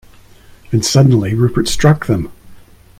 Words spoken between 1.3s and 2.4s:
Rupert struck them.